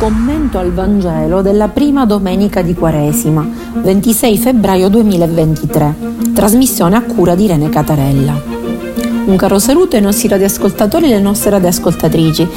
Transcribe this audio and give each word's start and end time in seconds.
Commento 0.00 0.56
al 0.56 0.72
Vangelo 0.72 1.42
della 1.42 1.68
prima 1.68 2.06
domenica 2.06 2.62
di 2.62 2.72
Quaresima, 2.72 3.46
26 3.82 4.38
febbraio 4.38 4.88
2023. 4.88 5.94
Trasmissione 6.32 6.96
a 6.96 7.02
cura 7.02 7.34
di 7.34 7.44
Irene 7.44 7.68
Catarella. 7.68 8.32
Un 9.26 9.36
caro 9.36 9.58
saluto 9.58 9.96
ai 9.96 10.02
nostri 10.02 10.28
radioascoltatori 10.28 11.10
e 11.10 11.12
alle 11.12 11.22
nostre 11.22 11.50
radioascoltatrici. 11.50 12.48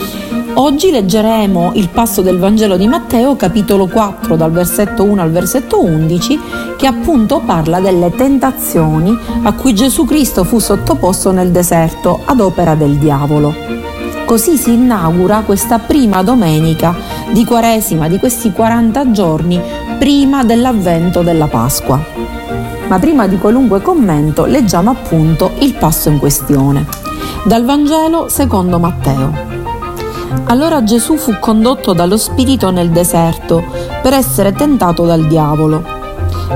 Oggi 0.54 0.90
leggeremo 0.90 1.74
il 1.76 1.90
passo 1.90 2.22
del 2.22 2.40
Vangelo 2.40 2.78
di 2.78 2.88
Matteo, 2.88 3.36
capitolo 3.36 3.88
4, 3.88 4.38
dal 4.38 4.52
versetto 4.52 5.04
1 5.04 5.22
al 5.22 5.32
versetto 5.32 5.84
11, 5.84 6.40
che 6.78 6.88
appunto 6.88 7.42
parla 7.46 7.82
delle 7.82 8.10
tentazioni 8.12 9.14
a 9.42 9.52
cui 9.52 9.76
Gesù 9.76 10.06
Cristo 10.06 10.46
fu 10.46 10.60
sottoposto 10.60 11.34
nel 11.34 11.52
deserto 11.52 12.22
ad 12.24 12.40
opera 12.40 12.76
del 12.76 12.96
diavolo. 12.96 13.54
Così 14.26 14.56
si 14.56 14.74
inaugura 14.74 15.42
questa 15.42 15.80
prima 15.80 16.24
domenica 16.24 17.13
di 17.32 17.46
Quaresima, 17.46 18.08
di 18.08 18.20
questi 18.20 18.52
40 18.52 19.12
giorni 19.12 19.62
prima 19.98 20.44
dell'avvento 20.44 21.22
della 21.22 21.48
Pasqua. 21.48 22.02
Ma 22.88 23.00
prima 23.00 23.28
di 23.28 23.38
qualunque 23.38 23.82
commento 23.82 24.46
leggiamo 24.46 24.92
appunto 24.92 25.52
il 25.60 25.74
passo 25.76 26.10
in 26.10 26.20
questione. 26.20 26.86
Dal 27.44 27.64
Vangelo 27.64 28.28
secondo 28.30 28.80
Matteo. 28.80 29.32
Allora 30.46 30.84
Gesù 30.84 31.16
fu 31.16 31.38
condotto 31.40 31.94
dallo 31.94 32.18
Spirito 32.18 32.70
nel 32.70 32.90
deserto 32.90 33.64
per 34.02 34.14
essere 34.14 34.52
tentato 34.54 35.06
dal 35.06 35.26
diavolo. 35.26 35.84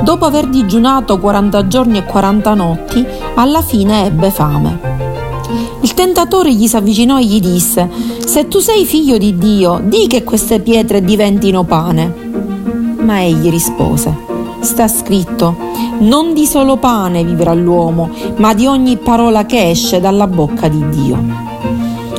Dopo 0.04 0.26
aver 0.26 0.48
digiunato 0.48 1.18
40 1.18 1.68
giorni 1.68 1.98
e 1.98 2.04
40 2.04 2.54
notti, 2.54 3.06
alla 3.36 3.62
fine 3.62 4.06
ebbe 4.06 4.30
fame. 4.30 5.07
Il 5.88 5.94
tentatore 5.94 6.54
gli 6.54 6.68
si 6.68 6.76
avvicinò 6.76 7.18
e 7.18 7.24
gli 7.24 7.40
disse, 7.40 7.90
se 8.26 8.50
tu 8.50 8.60
sei 8.60 8.86
figlio 8.86 9.18
di 9.18 9.38
Dio, 9.38 9.80
di 9.82 10.08
che 10.08 10.22
queste 10.26 10.60
pietre 10.60 11.02
diventino 11.02 11.64
pane. 11.64 12.14
Ma 12.98 13.24
egli 13.24 13.50
rispose, 13.50 14.14
sta 14.60 14.90
scritto, 14.90 15.56
non 16.00 16.34
di 16.34 16.46
solo 16.46 16.76
pane 16.76 17.24
vivrà 17.24 17.54
l'uomo, 17.54 18.10
ma 18.36 18.54
di 18.54 18.66
ogni 18.66 18.98
parola 18.98 19.46
che 19.46 19.70
esce 19.70 20.02
dalla 20.02 20.28
bocca 20.28 20.68
di 20.68 20.90
Dio. 20.90 21.24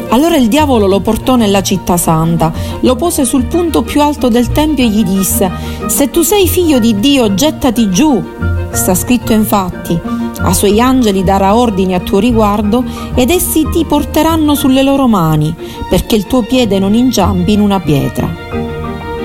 Allora 0.09 0.37
il 0.37 0.49
diavolo 0.49 0.87
lo 0.87 1.01
portò 1.01 1.37
nella 1.37 1.61
città 1.61 1.99
santa, 1.99 2.51
lo 2.81 2.97
pose 2.97 3.27
sul 3.27 3.45
punto 3.45 3.83
più 3.83 4.01
alto 4.01 4.29
del 4.29 4.51
tempio 4.51 4.85
e 4.85 4.89
gli 4.89 5.05
disse, 5.05 5.53
se 5.89 6.09
tu 6.09 6.23
sei 6.23 6.49
figlio 6.49 6.79
di 6.79 6.99
Dio, 6.99 7.35
gettati 7.35 7.91
giù. 7.91 8.25
Sta 8.71 8.95
scritto 8.95 9.35
infatti, 9.35 10.01
a 10.41 10.53
suoi 10.53 10.81
angeli 10.81 11.25
darà 11.25 11.55
ordini 11.55 11.95
a 11.95 12.01
tuo 12.01 12.19
riguardo 12.19 12.85
ed 13.15 13.31
essi 13.31 13.69
ti 13.71 13.85
porteranno 13.85 14.55
sulle 14.55 14.83
loro 14.83 15.07
mani 15.09 15.55
perché 15.89 16.17
il 16.17 16.27
tuo 16.27 16.43
piede 16.43 16.79
non 16.79 16.95
inciampi 16.95 17.53
in 17.53 17.61
una 17.61 17.81
pietra. 17.81 18.29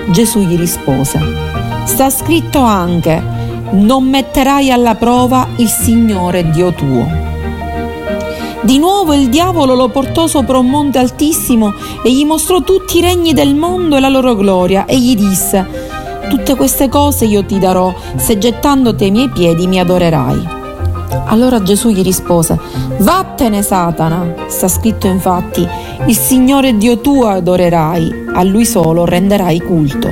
Gesù 0.09 0.39
gli 0.39 0.57
rispose, 0.57 1.19
sta 1.85 2.09
scritto 2.09 2.59
anche, 2.59 3.21
non 3.71 4.03
metterai 4.05 4.71
alla 4.71 4.95
prova 4.95 5.47
il 5.57 5.69
Signore 5.69 6.49
Dio 6.49 6.73
tuo. 6.73 7.31
Di 8.61 8.77
nuovo 8.77 9.13
il 9.13 9.27
diavolo 9.27 9.75
lo 9.75 9.89
portò 9.89 10.25
sopra 10.27 10.57
un 10.57 10.67
monte 10.67 10.97
altissimo 10.97 11.73
e 12.01 12.11
gli 12.13 12.23
mostrò 12.23 12.61
tutti 12.61 12.99
i 12.99 13.01
regni 13.01 13.33
del 13.33 13.55
mondo 13.55 13.97
e 13.97 13.99
la 13.99 14.07
loro 14.07 14.35
gloria 14.35 14.85
e 14.85 14.97
gli 14.97 15.15
disse, 15.15 15.67
tutte 16.29 16.55
queste 16.55 16.87
cose 16.87 17.25
io 17.25 17.43
ti 17.43 17.59
darò 17.59 17.93
se 18.15 18.37
gettandoti 18.37 19.03
ai 19.03 19.11
miei 19.11 19.29
piedi 19.29 19.67
mi 19.67 19.79
adorerai. 19.79 20.52
Allora 21.25 21.61
Gesù 21.61 21.89
gli 21.89 22.01
rispose, 22.01 22.59
Vattene 22.97 23.61
Satana, 23.61 24.33
sta 24.47 24.67
scritto 24.67 25.07
infatti, 25.07 25.67
il 26.05 26.15
Signore 26.15 26.77
Dio 26.77 26.99
tuo 26.99 27.27
adorerai, 27.27 28.25
a 28.33 28.43
Lui 28.43 28.65
solo 28.65 29.05
renderai 29.05 29.61
culto. 29.61 30.09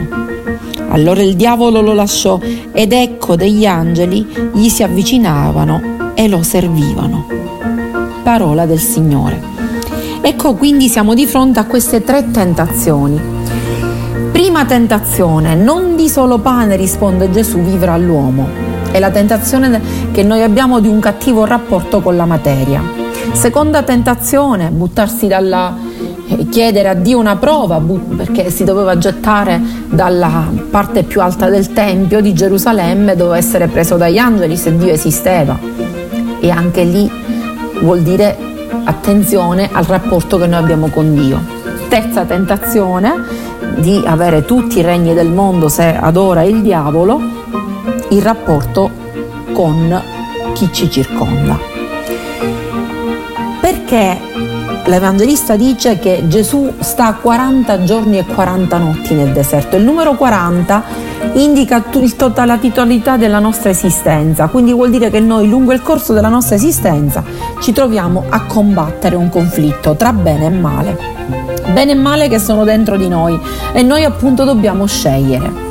Allora 0.89 1.21
il 1.21 1.35
diavolo 1.35 1.81
lo 1.81 1.93
lasciò 1.93 2.39
ed 2.71 2.91
ecco 2.91 3.35
degli 3.35 3.65
angeli 3.65 4.51
gli 4.53 4.67
si 4.67 4.83
avvicinavano 4.83 6.13
e 6.15 6.27
lo 6.27 6.43
servivano. 6.43 7.25
Parola 8.23 8.65
del 8.65 8.79
Signore. 8.79 9.41
Ecco 10.21 10.55
quindi 10.55 10.89
siamo 10.89 11.13
di 11.13 11.25
fronte 11.25 11.59
a 11.59 11.65
queste 11.65 12.03
tre 12.03 12.29
tentazioni. 12.31 13.19
Prima 14.31 14.65
tentazione, 14.65 15.55
non 15.55 15.95
di 15.95 16.09
solo 16.09 16.39
pane 16.39 16.75
risponde 16.75 17.29
Gesù 17.29 17.59
vivrà 17.59 17.95
l'uomo 17.97 18.70
è 18.91 18.99
la 18.99 19.09
tentazione 19.09 19.81
che 20.11 20.23
noi 20.23 20.43
abbiamo 20.43 20.79
di 20.79 20.87
un 20.87 20.99
cattivo 20.99 21.45
rapporto 21.45 22.01
con 22.01 22.15
la 22.15 22.25
materia. 22.25 22.83
Seconda 23.31 23.83
tentazione, 23.83 24.69
buttarsi 24.69 25.27
dalla 25.27 25.73
eh, 26.27 26.47
chiedere 26.49 26.89
a 26.89 26.93
Dio 26.93 27.17
una 27.17 27.37
prova 27.37 27.81
perché 28.17 28.49
si 28.49 28.65
doveva 28.65 28.97
gettare 28.97 29.61
dalla 29.89 30.49
parte 30.69 31.03
più 31.03 31.21
alta 31.21 31.49
del 31.49 31.71
Tempio 31.71 32.19
di 32.19 32.33
Gerusalemme, 32.33 33.15
doveva 33.15 33.37
essere 33.37 33.67
preso 33.67 33.95
dagli 33.95 34.17
angeli 34.17 34.57
se 34.57 34.75
Dio 34.75 34.91
esisteva. 34.91 35.57
E 36.39 36.49
anche 36.49 36.83
lì 36.83 37.09
vuol 37.81 38.01
dire 38.01 38.37
attenzione 38.83 39.69
al 39.71 39.85
rapporto 39.85 40.37
che 40.37 40.47
noi 40.47 40.59
abbiamo 40.59 40.87
con 40.87 41.13
Dio. 41.13 41.39
Terza 41.87 42.25
tentazione 42.25 43.13
di 43.77 44.01
avere 44.05 44.43
tutti 44.43 44.79
i 44.79 44.81
regni 44.81 45.13
del 45.13 45.29
mondo 45.29 45.69
se 45.69 45.95
adora 45.95 46.43
il 46.43 46.61
diavolo 46.61 47.40
il 48.11 48.21
rapporto 48.21 48.89
con 49.53 50.01
chi 50.53 50.69
ci 50.71 50.89
circonda. 50.89 51.57
Perché 53.59 54.19
l'Evangelista 54.85 55.55
dice 55.55 55.97
che 55.99 56.23
Gesù 56.27 56.73
sta 56.79 57.13
40 57.13 57.83
giorni 57.83 58.17
e 58.17 58.25
40 58.25 58.77
notti 58.77 59.13
nel 59.13 59.31
deserto. 59.31 59.77
Il 59.77 59.83
numero 59.83 60.15
40 60.15 60.83
indica 61.33 61.81
tota-, 61.81 62.45
la 62.45 62.57
totalità 62.57 63.15
della 63.15 63.39
nostra 63.39 63.69
esistenza, 63.69 64.47
quindi 64.47 64.73
vuol 64.73 64.89
dire 64.89 65.09
che 65.09 65.19
noi 65.19 65.47
lungo 65.47 65.71
il 65.71 65.81
corso 65.81 66.13
della 66.13 66.29
nostra 66.29 66.55
esistenza 66.55 67.23
ci 67.61 67.71
troviamo 67.71 68.25
a 68.27 68.45
combattere 68.45 69.15
un 69.15 69.29
conflitto 69.29 69.95
tra 69.95 70.11
bene 70.11 70.45
e 70.47 70.49
male. 70.49 70.97
Bene 71.71 71.91
e 71.91 71.95
male 71.95 72.27
che 72.27 72.39
sono 72.39 72.65
dentro 72.65 72.97
di 72.97 73.07
noi 73.07 73.39
e 73.71 73.81
noi 73.83 74.03
appunto 74.03 74.43
dobbiamo 74.43 74.85
scegliere. 74.85 75.70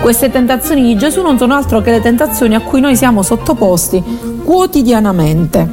Queste 0.00 0.30
tentazioni 0.30 0.82
di 0.82 0.96
Gesù 0.96 1.22
non 1.22 1.38
sono 1.38 1.54
altro 1.54 1.80
che 1.80 1.90
le 1.90 2.00
tentazioni 2.00 2.54
a 2.54 2.60
cui 2.60 2.80
noi 2.80 2.96
siamo 2.96 3.22
sottoposti 3.22 4.02
quotidianamente 4.44 5.68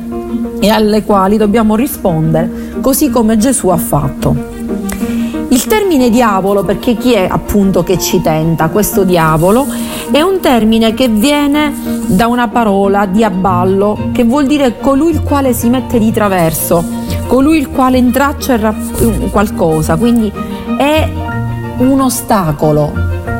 e 0.59 0.69
alle 0.69 1.03
quali 1.03 1.37
dobbiamo 1.37 1.75
rispondere 1.75 2.79
così 2.81 3.09
come 3.09 3.37
Gesù 3.37 3.69
ha 3.69 3.77
fatto. 3.77 4.53
Il 5.49 5.65
termine 5.67 6.09
diavolo, 6.09 6.63
perché 6.63 6.97
chi 6.97 7.13
è 7.13 7.27
appunto 7.29 7.83
che 7.83 7.97
ci 7.97 8.19
tenta? 8.21 8.67
Questo 8.69 9.03
diavolo 9.03 9.65
è 10.11 10.21
un 10.21 10.39
termine 10.41 10.93
che 10.93 11.07
viene 11.07 11.73
da 12.07 12.27
una 12.27 12.47
parola 12.47 13.05
diaballo, 13.05 14.09
che 14.11 14.23
vuol 14.23 14.47
dire 14.47 14.79
colui 14.79 15.11
il 15.11 15.21
quale 15.21 15.53
si 15.53 15.69
mette 15.69 15.97
di 15.99 16.11
traverso, 16.11 16.83
colui 17.27 17.59
il 17.59 17.69
quale 17.69 17.97
intraccia 17.97 18.75
qualcosa, 19.31 19.95
quindi 19.95 20.31
è 20.77 21.09
un 21.77 22.01
ostacolo, 22.01 22.91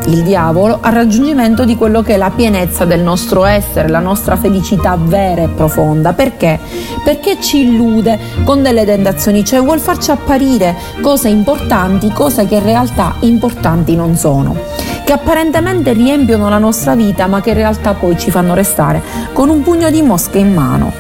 il 0.08 0.24
diavolo 0.24 0.80
al 0.82 0.94
raggiungimento 0.94 1.66
di 1.66 1.76
quello 1.76 2.02
che 2.02 2.14
è 2.14 2.18
la 2.18 2.30
pienezza 2.30 2.86
del 2.86 3.02
nostro 3.02 3.46
essere, 3.46 3.90
la 3.90 4.00
nostra 4.00 4.36
felicità 4.36 4.98
vera 5.00 5.44
e 5.44 5.48
profonda. 5.48 6.14
Perché? 6.14 6.60
Perché 7.04 7.40
ci 7.40 7.62
illude 7.62 8.20
con 8.44 8.62
delle 8.62 8.86
tentazioni, 8.86 9.44
cioè 9.44 9.62
vuol 9.62 9.80
farci 9.80 10.12
apparire 10.12 10.76
cose 11.02 11.30
importanti, 11.30 12.12
cose 12.12 12.46
che 12.46 12.56
in 12.56 12.64
realtà 12.64 13.16
importanti 13.22 13.96
non 13.96 14.16
sono, 14.16 14.56
che 15.04 15.14
apparentemente 15.14 15.94
riempiono 15.94 16.50
la 16.50 16.60
nostra 16.60 16.96
vita, 16.96 17.28
ma 17.28 17.42
che 17.42 17.50
in 17.50 17.56
realtà 17.56 17.94
poi 17.94 18.18
ci 18.18 18.32
fanno 18.32 18.54
restare 18.54 19.02
con 19.34 19.50
un 19.50 19.62
pugno 19.62 19.90
di 19.90 20.02
mosche 20.02 20.38
in 20.38 20.54
mano. 20.54 20.92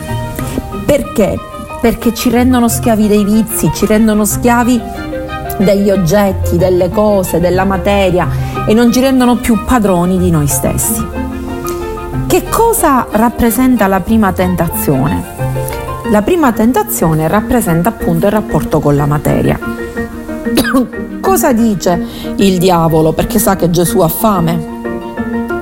Perché? 0.85 1.37
Perché 1.81 2.13
ci 2.13 2.29
rendono 2.29 2.67
schiavi 2.67 3.07
dei 3.07 3.23
vizi, 3.23 3.71
ci 3.73 3.85
rendono 3.85 4.25
schiavi 4.25 4.81
degli 5.59 5.89
oggetti, 5.89 6.57
delle 6.57 6.89
cose, 6.89 7.39
della 7.39 7.63
materia 7.63 8.54
e 8.65 8.73
non 8.73 8.91
ci 8.91 8.99
rendono 8.99 9.35
più 9.37 9.63
padroni 9.63 10.17
di 10.17 10.31
noi 10.31 10.47
stessi. 10.47 11.05
Che 12.27 12.43
cosa 12.49 13.07
rappresenta 13.11 13.87
la 13.87 13.99
prima 13.99 14.33
tentazione? 14.33 15.23
La 16.09 16.21
prima 16.21 16.51
tentazione 16.51 17.27
rappresenta 17.27 17.89
appunto 17.89 18.25
il 18.25 18.31
rapporto 18.31 18.79
con 18.79 18.95
la 18.95 19.05
materia. 19.05 19.59
cosa 21.21 21.53
dice 21.53 22.05
il 22.35 22.57
diavolo? 22.57 23.13
Perché 23.13 23.39
sa 23.39 23.55
che 23.55 23.69
Gesù 23.69 23.99
ha 23.99 24.07
fame. 24.07 24.73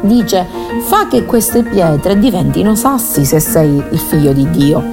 Dice, 0.02 0.46
fa 0.82 1.08
che 1.08 1.26
queste 1.26 1.64
pietre 1.64 2.18
diventino 2.18 2.76
sassi 2.76 3.24
se 3.26 3.40
sei 3.40 3.84
il 3.90 4.00
figlio 4.00 4.34
di 4.34 4.50
Dio. 4.50 4.84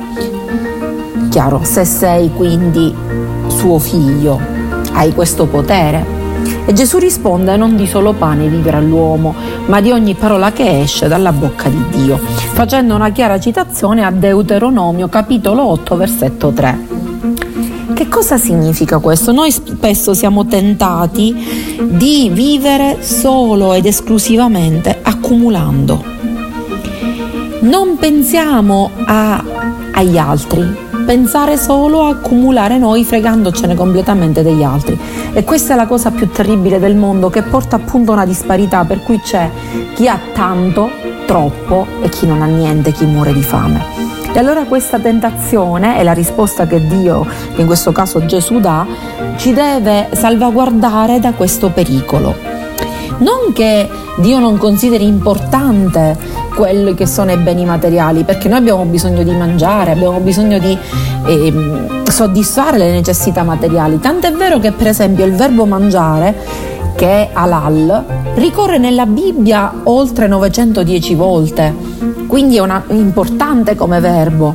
Chiaro, 1.31 1.61
se 1.63 1.85
sei 1.85 2.33
quindi 2.33 2.95
suo 3.49 3.79
figlio, 3.79 4.41
hai 4.93 5.13
questo 5.13 5.47
potere. 5.47 6.20
E 6.67 6.73
Gesù 6.73 6.99
risponde 6.99 7.57
non 7.57 7.77
di 7.77 7.87
solo 7.87 8.13
pane 8.13 8.49
vivrà 8.49 8.81
l'uomo, 8.81 9.35
ma 9.67 9.81
di 9.81 9.91
ogni 9.91 10.15
parola 10.15 10.53
che 10.53 10.83
esce 10.83 11.09
dalla 11.09 11.33
bocca 11.33 11.69
di 11.69 11.83
Dio, 11.91 12.19
facendo 12.19 12.95
una 12.95 13.11
chiara 13.11 13.41
citazione 13.41 14.05
a 14.05 14.11
Deuteronomio 14.11 15.09
capitolo 15.09 15.67
8 15.67 15.97
versetto 15.97 16.51
3 16.53 16.79
Che 17.95 18.09
cosa 18.09 18.39
significa 18.39 18.99
questo? 18.99 19.33
Noi 19.33 19.51
spesso 19.51 20.15
siamo 20.15 20.47
tentati 20.47 21.35
di 21.89 22.31
vivere 22.33 22.99
solo 23.01 23.73
ed 23.73 23.87
esclusivamente 23.87 24.99
accumulando. 25.03 26.03
Non 27.63 27.97
pensiamo 27.99 28.91
a, 29.05 29.45
agli 29.93 30.17
altri, 30.17 30.89
pensare 31.11 31.57
solo 31.57 32.05
a 32.05 32.11
accumulare 32.11 32.79
noi 32.79 33.03
fregandocene 33.03 33.75
completamente 33.75 34.45
degli 34.45 34.63
altri. 34.63 34.97
E 35.33 35.43
questa 35.43 35.73
è 35.73 35.77
la 35.77 35.89
cosa 35.89 36.13
più 36.13 36.31
terribile 36.31 36.79
del 36.79 36.95
mondo 36.95 37.31
che 37.31 37.43
porta 37.43 37.75
appunto 37.75 38.13
a 38.13 38.15
una 38.15 38.25
disparità 38.25 38.85
per 38.85 39.03
cui 39.03 39.19
c'è 39.19 39.51
chi 39.97 40.07
ha 40.07 40.17
tanto, 40.33 40.89
troppo 41.27 41.85
e 42.01 42.09
chi 42.11 42.29
non 42.29 42.43
ha 42.43 42.47
niente, 42.47 42.93
chi 42.93 43.07
muore 43.07 43.33
di 43.33 43.43
fame. 43.43 43.85
E 44.33 44.39
allora 44.39 44.63
questa 44.67 45.01
tentazione 45.01 45.97
è 45.97 46.05
la 46.05 46.13
risposta 46.13 46.69
che 46.69 46.87
Dio, 46.87 47.27
in 47.57 47.67
questo 47.67 47.91
caso 47.91 48.25
Gesù 48.25 48.61
dà, 48.61 48.87
ci 49.35 49.53
deve 49.53 50.11
salvaguardare 50.13 51.19
da 51.19 51.33
questo 51.33 51.71
pericolo. 51.71 52.60
Non 53.21 53.53
che 53.53 53.89
Dio 54.19 54.39
non 54.39 54.57
consideri 54.59 55.07
importante 55.07 56.17
quelli 56.55 56.95
che 56.95 57.07
sono 57.07 57.33
i 57.33 57.37
beni 57.37 57.65
materiali, 57.65 58.25
perché 58.25 58.49
noi 58.49 58.59
abbiamo 58.59 58.85
bisogno 58.85 59.23
di 59.23 59.35
mangiare, 59.35 59.93
abbiamo 59.93 60.19
bisogno 60.21 60.59
di 60.59 60.77
eh, 61.27 61.53
soddisfare 62.11 62.79
le 62.79 62.91
necessità 62.93 63.43
materiali. 63.43 63.99
Tant'è 63.99 64.33
vero 64.33 64.59
che 64.59 64.73
per 64.73 64.89
esempio 64.89 65.25
il 65.25 65.35
verbo 65.35 65.65
mangiare, 65.67 66.35
che 66.97 67.07
è 67.07 67.31
halal, 67.33 68.05
ricorre 68.35 68.79
nella 68.79 69.07
Bibbia 69.07 69.81
oltre 69.85 70.27
910 70.27 71.15
volte, 71.15 71.75
quindi 72.27 72.57
è 72.57 72.61
una, 72.61 72.83
importante 72.89 73.75
come 73.75 74.01
verbo, 74.01 74.55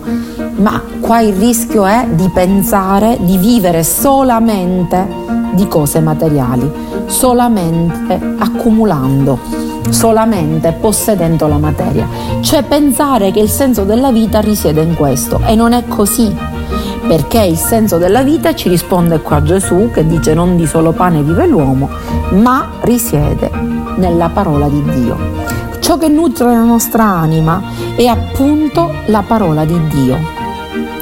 ma 0.56 0.82
qua 1.00 1.22
il 1.22 1.36
rischio 1.36 1.86
è 1.86 2.08
di 2.10 2.30
pensare 2.30 3.18
di 3.20 3.38
vivere 3.38 3.84
solamente 3.84 5.08
di 5.54 5.68
cose 5.68 6.00
materiali, 6.00 6.72
solamente 7.06 8.20
accumulando 8.38 9.74
solamente 9.90 10.72
possedendo 10.74 11.48
la 11.48 11.58
materia, 11.58 12.08
cioè 12.42 12.64
pensare 12.64 13.32
che 13.32 13.40
il 13.40 13.50
senso 13.50 13.84
della 13.84 14.12
vita 14.12 14.40
risiede 14.40 14.82
in 14.82 14.96
questo 14.96 15.40
e 15.46 15.56
non 15.56 15.74
è 15.74 15.86
così, 15.88 16.36
perché 17.08 17.42
il 17.42 17.58
senso 17.58 17.98
della 17.98 18.24
vita 18.24 18.56
ci 18.56 18.68
risponde 18.68 19.20
qua 19.22 19.44
Gesù 19.44 19.92
che 19.94 20.06
dice 20.06 20.34
non 20.34 20.58
di 20.58 20.66
solo 20.66 20.92
pane 20.92 21.22
vive 21.22 21.46
l'uomo, 21.46 21.90
ma 22.32 22.70
risiede 22.82 23.52
nella 23.98 24.30
parola 24.30 24.68
di 24.68 24.84
Dio. 24.84 25.18
Ciò 25.80 25.98
che 25.98 26.08
nutre 26.08 26.48
la 26.48 26.64
nostra 26.64 27.04
anima 27.04 27.62
è 27.96 28.06
appunto 28.06 28.92
la 29.06 29.24
parola 29.26 29.66
di 29.66 29.80
Dio 29.88 30.35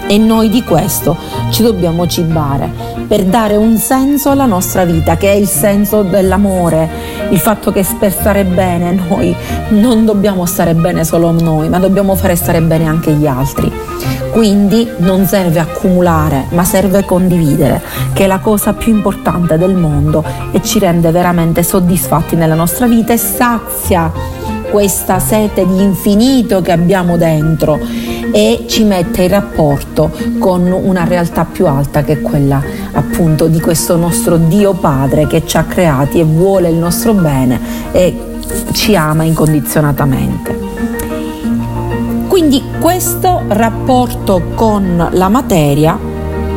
e 0.07 0.17
noi 0.17 0.49
di 0.49 0.63
questo 0.63 1.17
ci 1.49 1.63
dobbiamo 1.63 2.07
cibare 2.07 2.93
per 3.07 3.25
dare 3.25 3.55
un 3.55 3.77
senso 3.77 4.29
alla 4.29 4.45
nostra 4.45 4.85
vita, 4.85 5.17
che 5.17 5.31
è 5.31 5.35
il 5.35 5.47
senso 5.47 6.01
dell'amore, 6.03 6.89
il 7.29 7.39
fatto 7.39 7.71
che 7.71 7.85
per 7.99 8.11
stare 8.11 8.43
bene 8.43 8.91
noi 9.07 9.35
non 9.69 10.05
dobbiamo 10.05 10.45
stare 10.45 10.73
bene 10.73 11.03
solo 11.03 11.31
noi, 11.31 11.69
ma 11.69 11.79
dobbiamo 11.79 12.15
fare 12.15 12.35
stare 12.35 12.61
bene 12.61 12.87
anche 12.87 13.11
gli 13.11 13.27
altri. 13.27 13.71
Quindi 14.31 14.89
non 14.97 15.27
serve 15.27 15.59
accumulare, 15.59 16.47
ma 16.49 16.63
serve 16.63 17.05
condividere, 17.05 17.81
che 18.13 18.23
è 18.23 18.27
la 18.27 18.39
cosa 18.39 18.73
più 18.73 18.91
importante 18.91 19.57
del 19.59 19.75
mondo 19.75 20.23
e 20.51 20.61
ci 20.63 20.79
rende 20.79 21.11
veramente 21.11 21.61
soddisfatti 21.61 22.35
nella 22.35 22.55
nostra 22.55 22.87
vita 22.87 23.13
e 23.13 23.17
sazia 23.17 24.11
questa 24.73 25.19
sete 25.19 25.67
di 25.67 25.83
infinito 25.83 26.63
che 26.63 26.71
abbiamo 26.71 27.15
dentro 27.15 27.79
e 28.31 28.65
ci 28.67 28.83
mette 28.83 29.21
in 29.21 29.27
rapporto 29.27 30.09
con 30.39 30.63
una 30.71 31.03
realtà 31.03 31.45
più 31.45 31.67
alta 31.67 32.01
che 32.01 32.21
quella 32.21 32.59
appunto 32.93 33.45
di 33.45 33.61
questo 33.61 33.97
nostro 33.97 34.37
Dio 34.37 34.73
Padre 34.73 35.27
che 35.27 35.45
ci 35.45 35.57
ha 35.57 35.65
creati 35.65 36.19
e 36.19 36.23
vuole 36.23 36.69
il 36.69 36.75
nostro 36.77 37.13
bene 37.13 37.59
e 37.91 38.17
ci 38.71 38.95
ama 38.95 39.21
incondizionatamente. 39.25 40.59
Quindi 42.27 42.63
questo 42.79 43.43
rapporto 43.49 44.41
con 44.55 45.07
la 45.11 45.29
materia, 45.29 45.99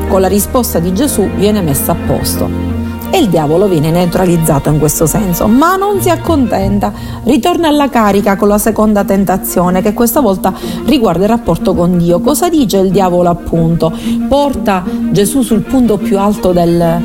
con 0.09 0.23
la 0.23 0.29
risposta 0.29 0.79
di 0.79 0.95
Gesù, 0.95 1.29
viene 1.35 1.61
messo 1.61 1.91
a 1.91 1.97
posto 2.07 2.76
e 3.11 3.19
il 3.19 3.29
diavolo 3.29 3.69
viene 3.69 3.91
neutralizzato 3.91 4.69
in 4.69 4.79
questo 4.79 5.07
senso, 5.07 5.47
ma 5.47 5.77
non 5.77 6.01
si 6.01 6.11
accontenta, 6.11 6.93
ritorna 7.25 7.69
alla 7.69 7.89
carica 7.89 8.37
con 8.37 8.49
la 8.49 8.59
seconda 8.59 9.05
tentazione 9.05 9.83
che 9.83 9.93
questa 9.93 10.21
volta 10.21 10.53
riguarda 10.85 11.25
il 11.25 11.31
rapporto 11.31 11.75
con 11.75 11.99
Dio. 11.99 12.21
Cosa 12.21 12.49
dice 12.49 12.79
il 12.79 12.91
diavolo 12.91 13.29
appunto? 13.29 13.93
Porta 14.29 14.85
Gesù 15.11 15.43
sul 15.43 15.63
punto 15.63 15.97
più 15.97 16.19
alto 16.19 16.53
del, 16.53 17.03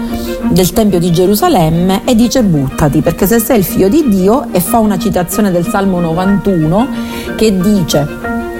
del 0.50 0.74
Tempio 0.74 1.00
di 1.00 1.12
Gerusalemme 1.12 2.01
e 2.06 2.15
dice 2.15 2.44
buttati 2.44 3.01
perché 3.01 3.27
se 3.27 3.39
sei 3.39 3.59
il 3.59 3.63
figlio 3.63 3.88
di 3.88 4.07
Dio 4.09 4.47
e 4.51 4.59
fa 4.59 4.80
una 4.80 4.97
citazione 4.97 5.51
del 5.51 5.68
Salmo 5.68 6.00
91 6.00 6.88
che 7.36 7.57
dice 7.57 8.07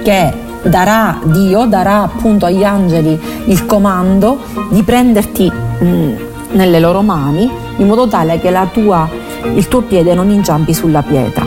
che 0.02 0.32
darà 0.62 1.18
Dio, 1.24 1.66
darà 1.66 2.02
appunto 2.02 2.46
agli 2.46 2.64
angeli 2.64 3.20
il 3.46 3.66
comando 3.66 4.38
di 4.70 4.82
prenderti... 4.82 5.50
Mh, 5.50 6.30
nelle 6.52 6.80
loro 6.80 7.02
mani 7.02 7.50
in 7.76 7.86
modo 7.86 8.06
tale 8.06 8.40
che 8.40 8.52
tua, 8.72 9.08
il 9.54 9.68
tuo 9.68 9.82
piede 9.82 10.14
non 10.14 10.30
inciampi 10.30 10.74
sulla 10.74 11.02
pietra. 11.02 11.44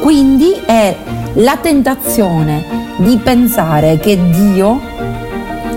Quindi 0.00 0.52
è 0.64 0.96
la 1.34 1.56
tentazione 1.56 2.82
di 2.96 3.16
pensare 3.16 3.98
che 3.98 4.18
Dio 4.30 4.80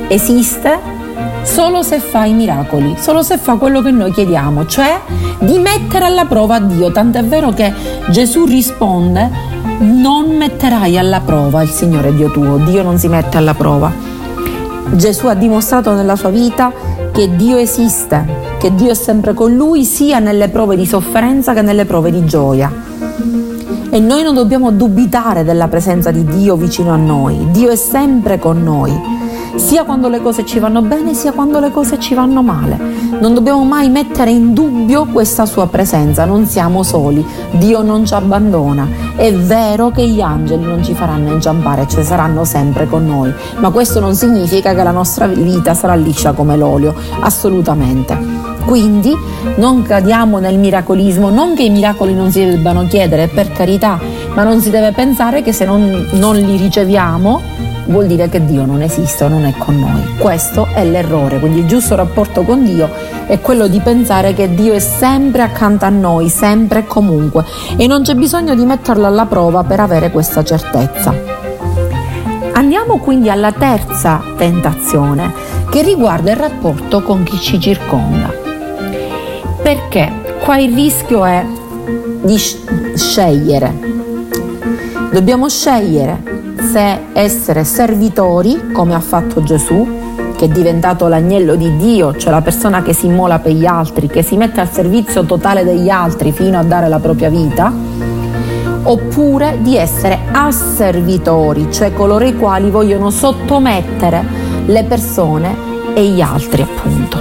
esiste 0.08 0.96
solo 1.44 1.82
se 1.82 2.00
fa 2.00 2.26
i 2.26 2.34
miracoli, 2.34 2.96
solo 3.00 3.24
se 3.24 3.38
fa 3.38 3.56
quello 3.56 3.82
che 3.82 3.92
noi 3.92 4.12
chiediamo, 4.12 4.66
cioè 4.66 5.00
di 5.40 5.58
mettere 5.60 6.06
alla 6.06 6.26
prova 6.26 6.60
Dio. 6.60 6.92
Tant'è 6.92 7.24
vero 7.24 7.52
che 7.52 7.74
Gesù 8.10 8.46
risponde, 8.46 9.30
non 9.80 10.36
metterai 10.36 10.98
alla 10.98 11.22
prova 11.22 11.62
il 11.62 11.70
Signore 11.70 12.14
Dio 12.14 12.30
tuo, 12.32 12.58
Dio 12.58 12.84
non 12.84 12.98
si 12.98 13.08
mette 13.08 13.38
alla 13.38 13.54
prova. 13.54 13.92
Gesù 14.92 15.28
ha 15.28 15.34
dimostrato 15.34 15.94
nella 15.94 16.16
sua 16.16 16.30
vita 16.30 16.72
che 17.18 17.36
Dio 17.36 17.58
esiste, 17.58 18.24
che 18.60 18.75
Dio 18.75 18.92
è 18.92 18.94
sempre 18.94 19.34
con 19.34 19.56
lui 19.56 19.86
sia 19.86 20.19
nelle 20.19 20.50
prove 20.50 20.75
di 20.75 20.86
sofferenza 20.86 21.56
che 21.56 21.64
nelle 21.64 21.86
prove 21.86 22.12
di 22.12 22.24
gioia. 22.25 22.72
E 23.90 24.00
noi 24.00 24.22
non 24.22 24.36
dobbiamo 24.36 24.69
dubitare 24.69 25.44
della 25.44 25.68
presenza 25.68 26.12
di 26.12 26.24
Dio 26.24 26.56
vicino 26.58 26.92
a 26.92 26.96
noi. 26.96 27.48
Dio 27.50 27.72
è 27.72 27.75
sempre 27.75 28.38
con 28.38 28.62
noi 28.62 29.17
sia 29.57 29.83
quando 29.83 30.07
le 30.07 30.21
cose 30.21 30.45
ci 30.45 30.59
vanno 30.59 30.81
bene 30.81 31.13
sia 31.13 31.31
quando 31.31 31.59
le 31.59 31.71
cose 31.71 32.00
ci 32.00 32.13
vanno 32.13 32.42
male. 32.42 32.77
Non 33.19 33.33
dobbiamo 33.33 33.63
mai 33.63 33.89
mettere 33.89 34.31
in 34.31 34.54
dubbio 34.54 35.06
questa 35.06 35.45
sua 35.45 35.68
presenza, 35.68 36.25
non 36.25 36.45
siamo 36.45 36.83
soli, 36.83 37.25
Dio 37.51 37.81
non 37.81 38.06
ci 38.06 38.13
abbandona. 38.13 38.87
È 39.16 39.33
vero 39.33 39.90
che 39.90 40.07
gli 40.07 40.21
angeli 40.21 40.64
non 40.64 40.83
ci 40.83 40.94
faranno 40.94 41.31
inciampare, 41.31 41.87
ci 41.87 42.04
saranno 42.04 42.45
sempre 42.45 42.87
con 42.87 43.06
noi, 43.06 43.33
ma 43.57 43.71
questo 43.71 43.99
non 43.99 44.16
significa 44.16 44.73
che 44.73 44.83
la 44.83 44.92
nostra 44.92 45.28
vita 45.28 45.73
sarà 45.73 45.95
liscia 45.95 46.33
come 46.33 46.56
l'olio, 46.56 46.94
assolutamente. 47.19 48.45
Quindi 48.66 49.16
non 49.56 49.81
cadiamo 49.81 50.40
nel 50.40 50.57
miracolismo, 50.57 51.30
non 51.30 51.56
che 51.56 51.64
i 51.64 51.69
miracoli 51.69 52.14
non 52.14 52.31
si 52.31 52.44
debbano 52.45 52.85
chiedere, 52.85 53.28
per 53.28 53.52
carità, 53.52 53.97
ma 54.35 54.44
non 54.44 54.59
si 54.59 54.69
deve 54.69 54.92
pensare 54.92 55.42
che 55.42 55.54
se 55.54 55.66
non, 55.66 56.09
non 56.11 56.35
li 56.35 56.57
riceviamo 56.57 57.42
vuol 57.88 58.08
dire 58.08 58.30
che 58.30 58.44
Dio 58.46 58.66
non 58.66 58.82
esiste 58.82 59.24
o 59.24 59.28
non 59.28 59.46
è 59.46 59.54
con 59.58 59.80
noi. 59.80 60.18
Questo 60.18 60.68
è 60.74 60.86
l'errore, 60.86 61.40
quindi 61.40 61.60
il 61.60 61.68
giusto 61.68 61.96
rapporto 61.96 62.44
con 62.44 62.64
Dio 62.64 62.90
è 63.26 63.40
quello 63.40 63.68
di 63.68 63.80
pensare 63.80 64.34
che 64.34 64.54
Dio 64.54 64.74
è 64.74 64.80
sempre 64.80 65.42
accanto 65.42 65.86
a 65.86 65.90
noi, 65.90 66.30
sempre 66.30 66.80
e 66.80 66.86
comunque, 66.86 67.44
e 67.76 67.88
non 67.88 68.04
c'è 68.04 68.16
bisogno 68.16 68.56
di 68.56 68.66
metterlo 68.66 69.06
alla 69.06 69.26
prova 69.26 69.64
per 69.64 69.80
avere 69.80 70.12
questa 70.12 70.44
certezza. 70.44 71.14
Andiamo 72.54 72.98
quindi 72.98 73.30
alla 73.30 73.52
terza 73.52 74.22
tentazione 74.36 75.32
che 75.70 75.82
riguarda 75.84 76.32
il 76.32 76.38
rapporto 76.38 77.04
con 77.04 77.24
chi 77.24 77.38
ci 77.38 77.60
circonda. 77.60 78.34
Perché 79.62 80.12
qua 80.44 80.58
il 80.58 80.74
rischio 80.74 81.24
è 81.26 81.46
di 82.24 82.38
scegliere. 82.96 83.86
Dobbiamo 85.12 85.48
scegliere 85.48 86.37
se 86.68 87.00
essere 87.14 87.64
servitori, 87.64 88.71
come 88.74 88.94
ha 88.94 89.00
fatto 89.00 89.42
Gesù, 89.42 90.36
che 90.36 90.45
è 90.45 90.47
diventato 90.50 91.07
l'agnello 91.07 91.56
di 91.56 91.78
Dio, 91.78 92.16
cioè 92.18 92.30
la 92.30 92.42
persona 92.42 92.81
che 92.83 92.92
si 92.92 93.06
immola 93.06 93.40
per 93.40 93.54
gli 93.54 93.66
altri, 93.66 94.07
che 94.07 94.21
si 94.21 94.36
mette 94.36 94.59
al 94.59 94.69
servizio 94.69 95.24
totale 95.24 95.64
degli 95.64 95.90
altri 95.90 96.33
fino 96.33 96.59
a 96.59 96.64
dare 96.64 96.90
la 96.90 97.00
propria 97.00 97.30
vita, 97.30 97.71
oppure 98.83 99.59
di 99.62 99.78
essere 99.78 100.19
asservitori, 100.30 101.71
cioè 101.71 101.94
coloro 101.94 102.26
i 102.26 102.36
quali 102.36 102.69
vogliono 102.69 103.12
sottomettere 103.12 104.26
le 104.66 104.83
persone 104.83 105.56
e 105.94 106.06
gli 106.06 106.19
altri 106.19 106.64
appunto. 106.64 107.18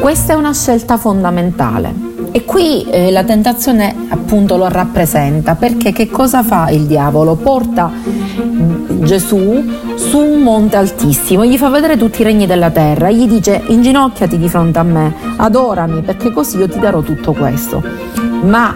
Questa 0.00 0.32
è 0.32 0.36
una 0.36 0.52
scelta 0.52 0.96
fondamentale 0.96 2.01
e 2.32 2.44
qui 2.44 2.84
eh, 2.84 3.10
la 3.10 3.24
tentazione 3.24 3.94
appunto 4.08 4.56
lo 4.56 4.66
rappresenta 4.68 5.54
perché 5.54 5.92
che 5.92 6.08
cosa 6.08 6.42
fa 6.42 6.70
il 6.70 6.86
diavolo? 6.86 7.34
Porta 7.36 7.90
mm, 7.90 9.04
Gesù 9.04 9.62
su 9.94 10.18
un 10.18 10.40
monte 10.40 10.76
altissimo, 10.76 11.44
gli 11.44 11.58
fa 11.58 11.68
vedere 11.68 11.98
tutti 11.98 12.22
i 12.22 12.24
regni 12.24 12.46
della 12.46 12.70
terra, 12.70 13.10
gli 13.10 13.28
dice 13.28 13.62
inginocchiati 13.66 14.38
di 14.38 14.48
fronte 14.48 14.78
a 14.78 14.82
me, 14.82 15.14
adorami 15.36 16.00
perché 16.00 16.32
così 16.32 16.56
io 16.56 16.68
ti 16.68 16.78
darò 16.78 17.02
tutto 17.02 17.32
questo. 17.34 17.82
Ma 18.44 18.74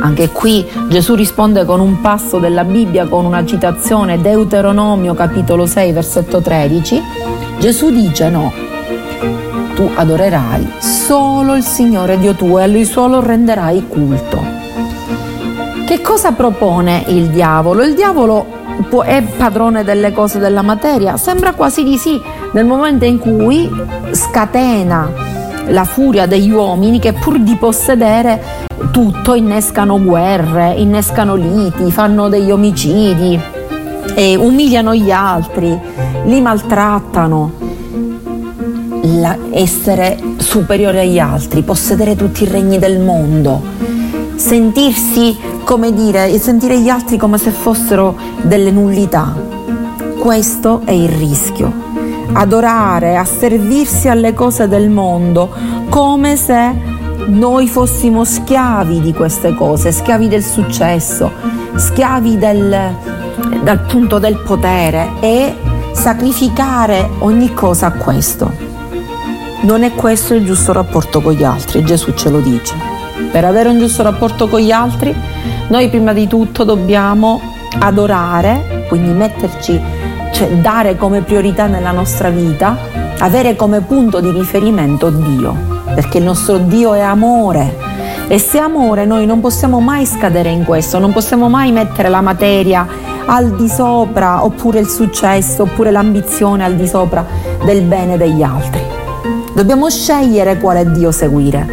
anche 0.00 0.28
qui 0.30 0.64
Gesù 0.88 1.14
risponde 1.14 1.64
con 1.64 1.80
un 1.80 2.00
passo 2.00 2.38
della 2.38 2.64
Bibbia, 2.64 3.06
con 3.06 3.24
una 3.24 3.44
citazione, 3.44 4.20
Deuteronomio 4.20 5.14
capitolo 5.14 5.66
6 5.66 5.92
versetto 5.92 6.40
13. 6.40 7.00
Gesù 7.58 7.90
dice 7.90 8.28
no, 8.28 8.52
tu 9.74 9.90
adorerai 9.94 10.74
solo 10.78 11.54
il 11.56 11.62
Signore 11.62 12.18
Dio 12.18 12.34
tuo 12.34 12.58
e 12.58 12.62
a 12.62 12.66
Lui 12.66 12.84
solo 12.84 13.20
renderai 13.20 13.86
culto. 13.88 14.42
Che 15.84 16.00
cosa 16.00 16.32
propone 16.32 17.04
il 17.08 17.28
diavolo? 17.28 17.82
Il 17.82 17.94
diavolo 17.94 18.46
è 19.04 19.22
padrone 19.22 19.84
delle 19.84 20.12
cose 20.12 20.38
della 20.38 20.62
materia? 20.62 21.16
Sembra 21.16 21.52
quasi 21.52 21.82
di 21.84 21.98
sì, 21.98 22.20
nel 22.52 22.64
momento 22.64 23.04
in 23.04 23.18
cui 23.18 23.70
scatena 24.10 25.10
la 25.68 25.84
furia 25.84 26.26
degli 26.26 26.50
uomini 26.50 26.98
che 26.98 27.12
pur 27.12 27.38
di 27.38 27.56
possedere 27.56 28.42
tutto 28.90 29.34
innescano 29.34 30.02
guerre, 30.02 30.74
innescano 30.76 31.34
liti, 31.34 31.90
fanno 31.90 32.28
degli 32.28 32.50
omicidi, 32.50 33.40
umiliano 34.38 34.94
gli 34.94 35.10
altri, 35.10 35.78
li 36.24 36.40
maltrattano. 36.40 37.63
La, 39.06 39.36
essere 39.50 40.18
superiore 40.38 41.00
agli 41.00 41.18
altri, 41.18 41.62
possedere 41.62 42.16
tutti 42.16 42.44
i 42.44 42.46
regni 42.46 42.78
del 42.78 43.00
mondo, 43.00 43.60
sentirsi, 44.34 45.36
come 45.62 45.92
dire, 45.92 46.38
sentire 46.38 46.80
gli 46.80 46.88
altri 46.88 47.18
come 47.18 47.36
se 47.36 47.50
fossero 47.50 48.16
delle 48.42 48.70
nullità. 48.70 49.34
Questo 50.18 50.80
è 50.86 50.92
il 50.92 51.10
rischio. 51.10 51.70
Adorare, 52.32 53.16
asservirsi 53.16 54.08
alle 54.08 54.32
cose 54.32 54.68
del 54.68 54.88
mondo 54.88 55.50
come 55.90 56.36
se 56.36 56.72
noi 57.26 57.68
fossimo 57.68 58.24
schiavi 58.24 59.00
di 59.00 59.12
queste 59.12 59.54
cose, 59.54 59.92
schiavi 59.92 60.28
del 60.28 60.42
successo, 60.42 61.30
schiavi 61.74 62.38
del, 62.38 62.96
dal 63.62 63.80
punto 63.86 64.18
del 64.18 64.38
potere 64.38 65.10
e 65.20 65.54
sacrificare 65.92 67.10
ogni 67.18 67.52
cosa 67.52 67.86
a 67.86 67.92
questo. 67.92 68.63
Non 69.64 69.82
è 69.82 69.92
questo 69.92 70.34
il 70.34 70.44
giusto 70.44 70.72
rapporto 70.72 71.20
con 71.20 71.32
gli 71.32 71.44
altri, 71.44 71.84
Gesù 71.84 72.12
ce 72.14 72.30
lo 72.30 72.40
dice. 72.40 72.74
Per 73.30 73.44
avere 73.44 73.68
un 73.68 73.78
giusto 73.78 74.02
rapporto 74.02 74.48
con 74.48 74.60
gli 74.60 74.70
altri, 74.70 75.14
noi 75.68 75.88
prima 75.88 76.12
di 76.12 76.26
tutto 76.26 76.64
dobbiamo 76.64 77.40
adorare, 77.78 78.86
quindi 78.88 79.10
metterci, 79.10 79.80
cioè 80.32 80.48
dare 80.58 80.96
come 80.96 81.22
priorità 81.22 81.66
nella 81.66 81.92
nostra 81.92 82.30
vita, 82.30 82.76
avere 83.18 83.56
come 83.56 83.80
punto 83.80 84.20
di 84.20 84.30
riferimento 84.30 85.10
Dio 85.10 85.72
perché 85.94 86.18
il 86.18 86.24
nostro 86.24 86.58
Dio 86.58 86.92
è 86.92 87.00
amore. 87.00 87.92
E 88.26 88.38
se 88.38 88.58
amore 88.58 89.04
noi 89.04 89.26
non 89.26 89.40
possiamo 89.40 89.80
mai 89.80 90.04
scadere 90.06 90.50
in 90.50 90.64
questo, 90.64 90.98
non 90.98 91.12
possiamo 91.12 91.48
mai 91.48 91.72
mettere 91.72 92.08
la 92.08 92.20
materia 92.20 92.86
al 93.26 93.54
di 93.54 93.68
sopra, 93.68 94.44
oppure 94.44 94.80
il 94.80 94.88
successo, 94.88 95.62
oppure 95.62 95.90
l'ambizione 95.90 96.64
al 96.64 96.74
di 96.74 96.86
sopra 96.86 97.24
del 97.64 97.82
bene 97.82 98.16
degli 98.16 98.42
altri. 98.42 98.93
Dobbiamo 99.54 99.88
scegliere 99.88 100.58
quale 100.58 100.90
Dio 100.90 101.12
seguire. 101.12 101.64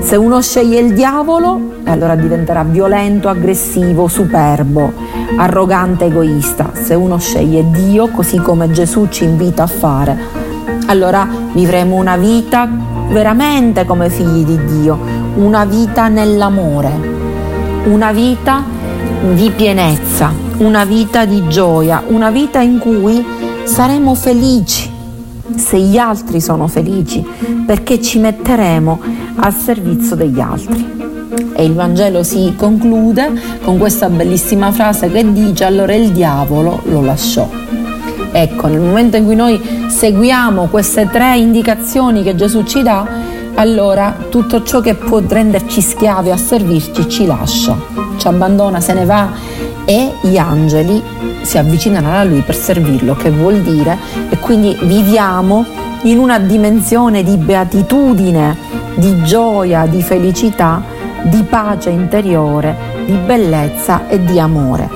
Se 0.00 0.16
uno 0.16 0.40
sceglie 0.40 0.80
il 0.80 0.94
diavolo, 0.94 1.60
allora 1.84 2.14
diventerà 2.14 2.64
violento, 2.64 3.28
aggressivo, 3.28 4.08
superbo, 4.08 4.90
arrogante, 5.36 6.06
egoista. 6.06 6.70
Se 6.72 6.94
uno 6.94 7.18
sceglie 7.18 7.70
Dio, 7.70 8.08
così 8.08 8.38
come 8.38 8.70
Gesù 8.70 9.08
ci 9.10 9.24
invita 9.24 9.64
a 9.64 9.66
fare, 9.66 10.18
allora 10.86 11.28
vivremo 11.52 11.96
una 11.96 12.16
vita 12.16 12.66
veramente 13.10 13.84
come 13.84 14.08
figli 14.08 14.46
di 14.46 14.64
Dio, 14.64 14.98
una 15.34 15.66
vita 15.66 16.08
nell'amore, 16.08 16.90
una 17.84 18.10
vita 18.10 18.64
di 19.34 19.50
pienezza, 19.54 20.32
una 20.56 20.86
vita 20.86 21.26
di 21.26 21.46
gioia, 21.46 22.02
una 22.06 22.30
vita 22.30 22.62
in 22.62 22.78
cui 22.78 23.22
saremo 23.64 24.14
felici 24.14 24.96
se 25.58 25.78
gli 25.78 25.96
altri 25.96 26.40
sono 26.40 26.66
felici, 26.68 27.24
perché 27.66 28.00
ci 28.00 28.18
metteremo 28.18 29.00
al 29.36 29.54
servizio 29.54 30.16
degli 30.16 30.40
altri. 30.40 30.96
E 31.54 31.64
il 31.64 31.74
Vangelo 31.74 32.22
si 32.22 32.54
conclude 32.56 33.58
con 33.62 33.78
questa 33.78 34.08
bellissima 34.08 34.72
frase 34.72 35.10
che 35.10 35.32
dice 35.32 35.64
allora 35.64 35.94
il 35.94 36.10
diavolo 36.12 36.80
lo 36.84 37.02
lasciò. 37.02 37.48
Ecco, 38.30 38.66
nel 38.68 38.80
momento 38.80 39.16
in 39.16 39.24
cui 39.24 39.34
noi 39.34 39.60
seguiamo 39.88 40.66
queste 40.66 41.08
tre 41.10 41.36
indicazioni 41.38 42.22
che 42.22 42.34
Gesù 42.34 42.62
ci 42.62 42.82
dà, 42.82 43.06
allora 43.54 44.14
tutto 44.28 44.62
ciò 44.62 44.80
che 44.80 44.94
può 44.94 45.20
renderci 45.26 45.80
schiavi 45.80 46.30
a 46.30 46.36
servirci 46.36 47.08
ci 47.08 47.26
lascia, 47.26 47.76
ci 48.16 48.28
abbandona, 48.28 48.80
se 48.80 48.92
ne 48.92 49.04
va 49.04 49.30
e 49.84 50.12
gli 50.20 50.36
angeli 50.36 51.02
si 51.48 51.56
avvicinano 51.56 52.12
a 52.12 52.24
lui 52.24 52.42
per 52.42 52.54
servirlo, 52.54 53.16
che 53.16 53.30
vuol 53.30 53.62
dire, 53.62 53.96
e 54.28 54.36
quindi 54.36 54.76
viviamo 54.82 55.64
in 56.02 56.18
una 56.18 56.38
dimensione 56.38 57.22
di 57.22 57.38
beatitudine, 57.38 58.54
di 58.96 59.22
gioia, 59.22 59.86
di 59.86 60.02
felicità, 60.02 60.82
di 61.22 61.42
pace 61.44 61.88
interiore, 61.88 62.76
di 63.06 63.14
bellezza 63.24 64.08
e 64.08 64.22
di 64.22 64.38
amore 64.38 64.90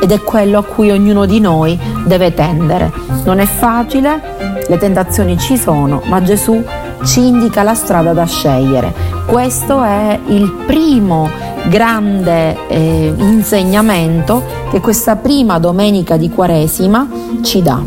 ed 0.00 0.10
è 0.12 0.20
quello 0.22 0.60
a 0.60 0.64
cui 0.64 0.90
ognuno 0.90 1.26
di 1.26 1.40
noi 1.40 1.78
deve 2.06 2.32
tendere. 2.32 2.90
Non 3.24 3.38
è 3.38 3.44
facile, 3.44 4.62
le 4.66 4.78
tentazioni 4.78 5.36
ci 5.36 5.58
sono, 5.58 6.00
ma 6.06 6.22
Gesù 6.22 6.64
ci 7.04 7.26
indica 7.26 7.62
la 7.62 7.74
strada 7.74 8.14
da 8.14 8.24
scegliere. 8.24 8.94
Questo 9.26 9.82
è 9.82 10.18
il 10.28 10.50
primo 10.66 11.28
grande 11.68 12.66
eh, 12.68 13.14
insegnamento 13.16 14.42
che 14.70 14.80
questa 14.80 15.16
prima 15.16 15.58
domenica 15.58 16.16
di 16.16 16.30
Quaresima 16.30 17.08
ci 17.42 17.62
dà. 17.62 17.80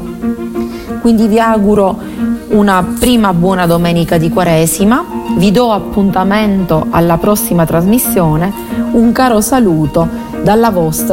Quindi 1.02 1.28
vi 1.28 1.40
auguro 1.40 1.98
una 2.50 2.86
prima 3.00 3.34
buona 3.34 3.66
domenica 3.66 4.18
di 4.18 4.30
Quaresima, 4.30 5.04
vi 5.38 5.52
do 5.52 5.72
appuntamento 5.72 6.88
alla 6.90 7.18
prossima 7.18 7.66
trasmissione, 7.66 8.54
un 8.92 9.12
caro 9.12 9.42
saluto 9.42 10.08
dalla 10.44 10.70
vostra 10.70 11.02